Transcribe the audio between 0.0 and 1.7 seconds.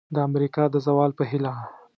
د امریکا د زوال په هیله!